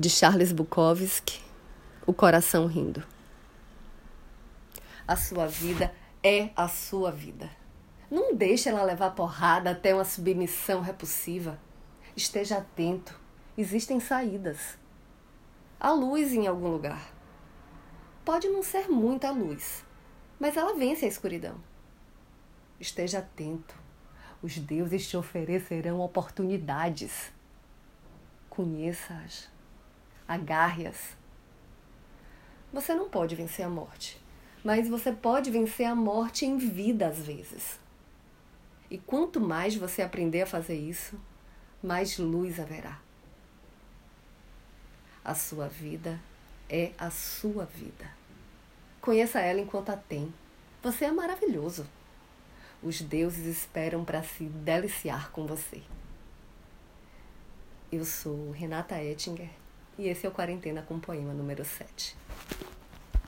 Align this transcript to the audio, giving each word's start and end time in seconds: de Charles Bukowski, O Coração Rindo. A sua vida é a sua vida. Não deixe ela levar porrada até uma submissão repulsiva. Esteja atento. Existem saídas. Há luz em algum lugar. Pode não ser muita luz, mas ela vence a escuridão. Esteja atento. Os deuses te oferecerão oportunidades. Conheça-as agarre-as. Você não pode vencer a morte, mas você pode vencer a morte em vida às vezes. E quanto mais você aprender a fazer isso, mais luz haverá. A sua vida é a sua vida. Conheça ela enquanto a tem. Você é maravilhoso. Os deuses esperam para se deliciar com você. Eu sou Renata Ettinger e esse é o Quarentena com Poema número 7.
de 0.00 0.08
Charles 0.08 0.50
Bukowski, 0.50 1.42
O 2.06 2.14
Coração 2.14 2.66
Rindo. 2.66 3.06
A 5.06 5.14
sua 5.14 5.46
vida 5.46 5.92
é 6.22 6.48
a 6.56 6.68
sua 6.68 7.12
vida. 7.12 7.50
Não 8.10 8.34
deixe 8.34 8.70
ela 8.70 8.82
levar 8.82 9.10
porrada 9.10 9.72
até 9.72 9.94
uma 9.94 10.06
submissão 10.06 10.80
repulsiva. 10.80 11.60
Esteja 12.16 12.56
atento. 12.56 13.14
Existem 13.58 14.00
saídas. 14.00 14.78
Há 15.78 15.90
luz 15.90 16.32
em 16.32 16.46
algum 16.46 16.68
lugar. 16.68 17.12
Pode 18.24 18.48
não 18.48 18.62
ser 18.62 18.88
muita 18.88 19.30
luz, 19.30 19.84
mas 20.38 20.56
ela 20.56 20.74
vence 20.74 21.04
a 21.04 21.08
escuridão. 21.08 21.56
Esteja 22.80 23.18
atento. 23.18 23.74
Os 24.40 24.56
deuses 24.56 25.06
te 25.06 25.18
oferecerão 25.18 26.00
oportunidades. 26.00 27.30
Conheça-as 28.48 29.59
agarre-as. 30.30 31.16
Você 32.72 32.94
não 32.94 33.08
pode 33.10 33.34
vencer 33.34 33.66
a 33.66 33.68
morte, 33.68 34.16
mas 34.62 34.88
você 34.88 35.10
pode 35.10 35.50
vencer 35.50 35.86
a 35.86 35.94
morte 35.94 36.46
em 36.46 36.56
vida 36.56 37.08
às 37.08 37.18
vezes. 37.18 37.80
E 38.88 38.96
quanto 38.96 39.40
mais 39.40 39.74
você 39.74 40.02
aprender 40.02 40.42
a 40.42 40.46
fazer 40.46 40.76
isso, 40.76 41.20
mais 41.82 42.16
luz 42.16 42.60
haverá. 42.60 43.00
A 45.24 45.34
sua 45.34 45.66
vida 45.66 46.20
é 46.68 46.92
a 46.96 47.10
sua 47.10 47.64
vida. 47.64 48.08
Conheça 49.00 49.40
ela 49.40 49.60
enquanto 49.60 49.90
a 49.90 49.96
tem. 49.96 50.32
Você 50.80 51.06
é 51.06 51.10
maravilhoso. 51.10 51.88
Os 52.80 53.00
deuses 53.00 53.46
esperam 53.46 54.04
para 54.04 54.22
se 54.22 54.44
deliciar 54.44 55.32
com 55.32 55.44
você. 55.44 55.82
Eu 57.90 58.04
sou 58.04 58.52
Renata 58.52 59.02
Ettinger 59.02 59.50
e 59.98 60.08
esse 60.08 60.26
é 60.26 60.28
o 60.28 60.32
Quarentena 60.32 60.82
com 60.82 60.98
Poema 60.98 61.32
número 61.32 61.64
7. 61.64 62.16